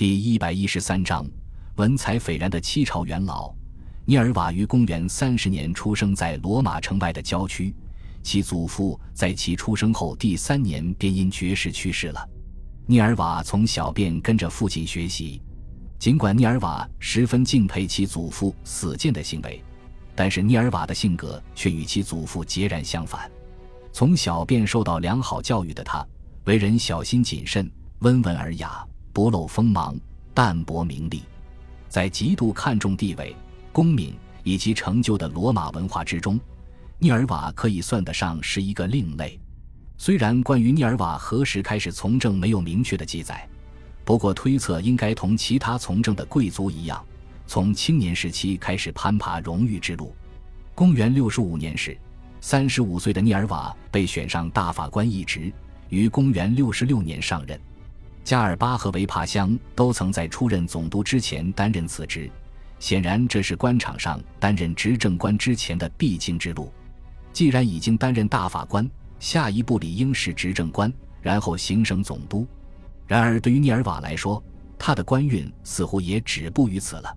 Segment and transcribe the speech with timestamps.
[0.00, 1.26] 第一百一十三章，
[1.76, 3.54] 文采斐然的七朝元老。
[4.06, 7.74] 涅尔瓦于公元三十年出生在罗马城外的郊区，
[8.22, 12.28] 其祖父在其出生后第三年便因绝食去世了。
[12.86, 15.42] 涅尔瓦从小便跟着父亲学习，
[15.98, 19.62] 尽管涅尔瓦十分敬佩其祖父死谏的行为，
[20.14, 23.30] 但是涅尔瓦的性格却与其祖父截然相反。
[23.92, 26.02] 从小便受到良好教育的他，
[26.46, 28.82] 为人小心谨慎、温文尔雅。
[29.20, 29.94] 不露锋芒，
[30.32, 31.22] 淡泊名利，
[31.90, 33.36] 在极度看重地位、
[33.70, 34.14] 功名
[34.44, 36.40] 以及成就的罗马文化之中，
[36.98, 39.38] 涅尔瓦可以算得上是一个另类。
[39.98, 43.46] 虽然关于涅尔瓦何时开始从政没有明确的记载，
[44.06, 47.04] 不过推测应该同其他从政的贵族一样，
[47.46, 50.14] 从青年时期开始攀爬荣誉之路。
[50.74, 51.94] 公元六十五年时，
[52.40, 55.52] 三十五岁的涅尔瓦被选上大法官一职，
[55.90, 57.60] 于公元六十六年上任。
[58.22, 62.30] 加尔巴和维帕乡都曾在出任总督之前担任此职，
[62.78, 66.72] 显然这是官场上担任执政官之前的必经之路。
[67.32, 72.46] 既然已经担任大法官，下一步理应是执政官，然后行省总督。
[73.06, 74.42] 然而，对于涅尔瓦来说，
[74.78, 77.16] 他的官运似乎也止步于此了。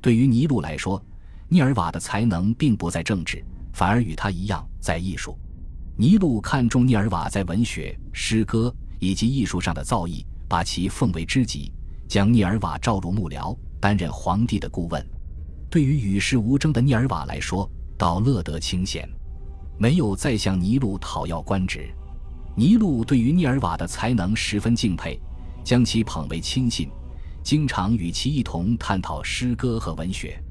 [0.00, 1.02] 对于尼禄来说，
[1.48, 5.38] 涅尔瓦的才能并不在政治，反而与他一样在艺术。
[5.96, 10.24] 尼禄看重涅尔瓦在文学、诗歌以及艺术上的造诣。
[10.48, 11.72] 把其奉为知己，
[12.08, 15.04] 将涅尔瓦召入幕僚，担任皇帝的顾问。
[15.68, 19.08] 对于与世无争的涅尔瓦来说，倒乐得清闲，
[19.78, 21.88] 没有再向尼禄讨要官职。
[22.54, 25.20] 尼禄对于涅尔瓦的才能十分敬佩，
[25.64, 26.88] 将其捧为亲信，
[27.42, 30.42] 经常与其一同探讨诗歌和文学。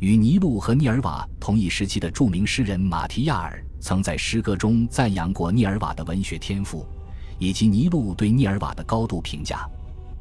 [0.00, 6.86] 与尼禄和涅尔瓦同一时期的著名诗人马提亚尔，曾在诗歌中赞扬过涅尔瓦的文学天赋。
[7.38, 9.68] 以及尼禄对涅尔瓦的高度评价，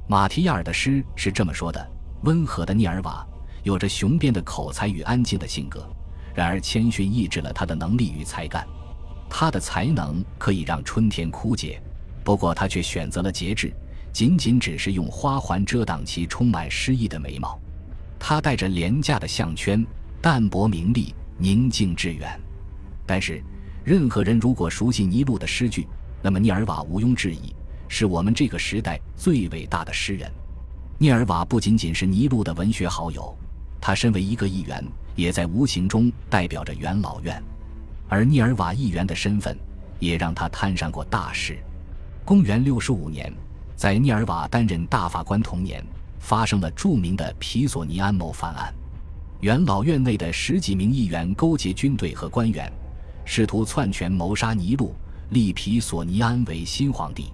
[0.08, 1.92] 马提亚尔的诗是这么说的：
[2.24, 3.26] 温和的涅尔瓦
[3.64, 5.88] 有着雄辩的口才与安静的性格，
[6.34, 8.66] 然而谦逊抑制了他的能力与才干。
[9.30, 11.82] 他的才能可以让春天枯竭，
[12.24, 13.74] 不过他却选择了节制，
[14.14, 17.60] 仅仅只是用花环遮挡其充满诗意的眉毛。
[18.20, 19.86] 他戴着廉价的项圈，
[20.22, 22.40] 淡泊名利，宁静致远。
[23.06, 23.44] 但是，
[23.84, 25.88] 任何人如果熟悉尼禄的诗句，
[26.26, 27.54] 那么，涅尔瓦毋庸置疑
[27.88, 30.28] 是我们这个时代最伟大的诗人。
[30.98, 33.38] 涅尔瓦不仅仅是尼禄的文学好友，
[33.80, 34.84] 他身为一个议员，
[35.16, 37.40] 也在无形中代表着元老院。
[38.10, 39.56] 而涅尔瓦议员的身份，
[40.00, 41.60] 也让他摊上过大事。
[42.26, 43.32] 公元六十五年，
[43.76, 45.86] 在涅尔瓦担任大法官同年，
[46.18, 48.74] 发生了著名的皮索尼安谋反案。
[49.42, 52.74] 元老院内的十几名议员勾结军队和官员，
[53.26, 54.96] 试图篡权谋杀尼禄。
[55.30, 57.32] 立皮索尼安为新皇帝。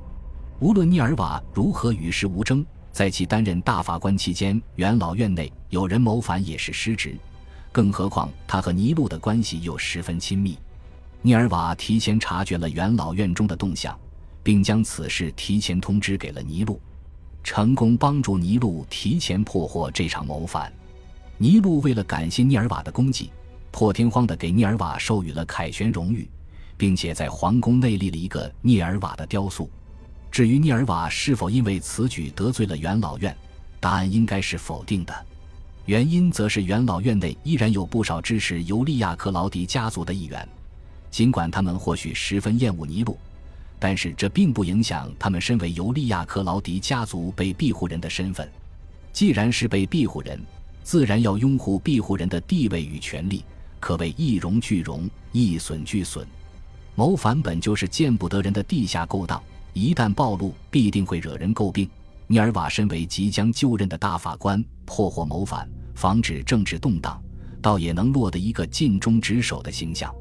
[0.59, 7.17] 无论涅尔瓦如何与世无争，在其担任大法官期间，元老院内有人谋反也是失职。
[7.71, 10.57] 更何况他和尼禄的关系又十分亲密。
[11.21, 13.97] 涅尔瓦提前察觉了元老院中的动向，
[14.43, 16.81] 并将此事提前通知给了尼禄，
[17.43, 20.71] 成功帮助尼禄提前破获这场谋反。
[21.37, 23.31] 尼禄为了感谢涅尔瓦的功绩，
[23.71, 26.29] 破天荒地给涅尔瓦授予了凯旋荣誉。
[26.81, 29.69] 并且在皇宫内立了一个涅尔瓦的雕塑。
[30.31, 33.37] 至于涅尔瓦是否因为此举得罪了元老院，
[33.79, 35.13] 答案应该是否定的。
[35.85, 40.49] 原因则是元老院内依然有不少支持尤利亚克劳迪家族的议员，
[41.11, 43.15] 尽管他们或许十分厌恶尼禄，
[43.77, 48.49] 但是这并不影响他们身为尤利亚克劳迪家族被庇护人的身份。
[49.13, 50.43] 既然是被庇护人，
[50.81, 53.45] 自然要拥护庇护人的地位与权利，
[53.79, 56.25] 可谓一荣俱荣，一损俱损。
[56.95, 59.41] 谋反本就是见不得人的地下勾当，
[59.73, 61.89] 一旦暴露，必定会惹人诟病。
[62.27, 67.21] 尼尔瓦身为即将就任的大法官，破获谋反，防止政治动荡，
[67.61, 70.13] 倒也能落得一个尽忠职守的形象。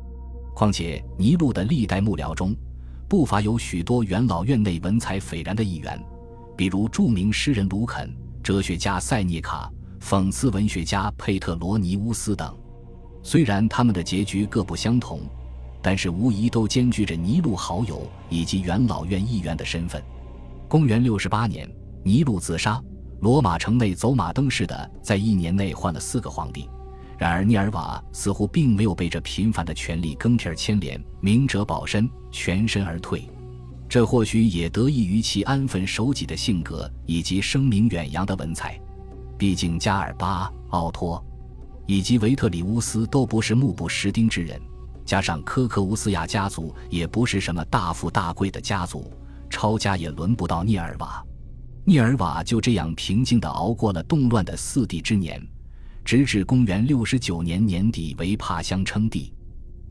[0.55, 2.55] 况且尼禄的历代幕僚中，
[3.09, 6.01] 不乏有许多元老院内文采斐然的议员，
[6.57, 9.71] 比如著名诗人卢肯、哲学家塞涅卡、
[10.01, 12.57] 讽刺文学家佩特罗尼乌斯等。
[13.23, 15.21] 虽然他们的结局各不相同。
[15.83, 20.03] 但是无疑都兼具着尼禄好友以及元老院议员的身份。
[20.69, 21.69] 公元六十八年，
[22.05, 22.83] 尼禄自杀，
[23.21, 26.69] 罗马城内走马灯似的在一年内换了四个皇帝。
[27.19, 33.29] 然而涅尔瓦似乎并没有被这频繁的权力更替而牵连，明哲保身，全身而退。
[33.89, 38.81] 这或许也得益于其安分守己的性格以及声名远扬的文采。
[39.37, 41.23] 毕竟加尔巴、奥托
[41.87, 44.61] 以及维特里乌斯都不是目不识丁之人。
[45.11, 49.13] 加上科克乌斯亚家族也不是什么大富大贵的家族，
[49.51, 51.21] 抄家也轮不到涅尔瓦。
[51.85, 55.45] 涅尔瓦就这样平静地熬过了动乱的四帝之年，
[56.05, 59.35] 直至公元六十九年年底，维帕乡称帝。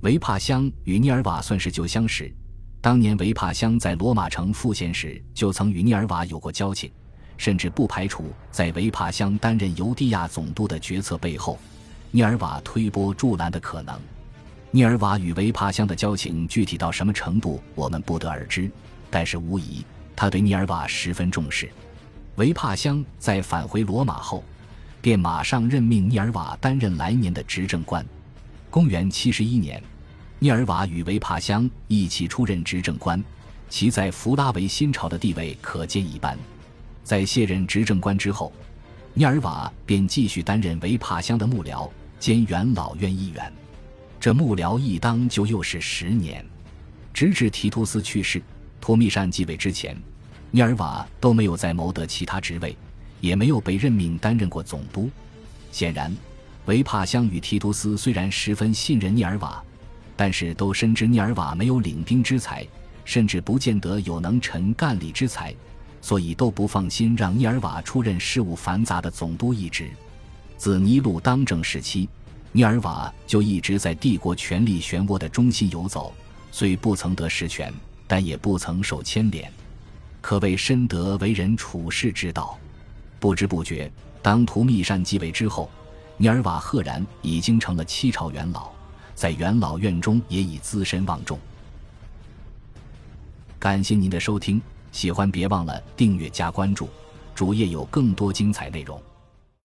[0.03, 2.33] 维帕乡与涅尔瓦算是旧相识，
[2.79, 6.89] 当年维帕乡在罗马城复县时就曾与涅尔瓦有过交情，
[7.35, 11.59] 甚至不排除在维帕乡担任尤地亚总督的决策背后，
[12.09, 13.99] 涅尔瓦推波助澜的可能。
[14.71, 18.69] 涅尔瓦与维帕乡的交情具体到什么程度，我们不得而知，
[19.09, 19.83] 但是无疑
[20.15, 21.67] 他对涅尔瓦十分重视。
[22.35, 24.43] 维帕乡在返回罗马后，
[25.01, 28.05] 便马上任命涅尔瓦担任来年的执政官。
[28.69, 29.81] 公元七十一年，
[30.37, 33.21] 涅尔瓦与维帕乡一起出任执政官，
[33.69, 36.37] 其在弗拉维新朝的地位可见一斑。
[37.03, 38.53] 在卸任执政官之后，
[39.15, 41.89] 涅尔瓦便继续担任维帕乡的幕僚
[42.19, 43.51] 兼元老院议员。
[44.19, 46.45] 这幕僚一当就又是十年，
[47.13, 48.41] 直至提图斯去世、
[48.81, 49.95] 托密善继位之前。
[50.51, 52.75] 涅尔瓦都没有再谋得其他职位，
[53.21, 55.09] 也没有被任命担任过总督。
[55.71, 56.13] 显然，
[56.65, 59.63] 维帕乡与提图斯虽然十分信任涅尔瓦，
[60.17, 62.67] 但是都深知涅尔瓦没有领兵之才，
[63.05, 65.55] 甚至不见得有能臣干吏之才，
[66.01, 69.89] 所以都不放心让涅尔瓦出任事务繁杂的总督一职。
[70.57, 72.09] 自尼禄当政时期，
[72.51, 76.13] 涅尔瓦就一直在帝国权力漩涡的中心游走，
[76.51, 77.71] 虽不曾得实权，
[78.07, 79.51] 但也不曾受牵连。
[80.19, 82.57] 可谓深得为人处世之道。
[83.19, 83.91] 不知不觉，
[84.21, 85.69] 当图密善继位之后，
[86.17, 88.69] 涅尔瓦赫然已经成了七朝元老，
[89.13, 91.37] 在元老院中也已资深望重。
[93.59, 94.61] 感谢您的收听，
[94.91, 96.89] 喜欢别忘了订阅加关注，
[97.35, 98.99] 主页有更多精彩内容。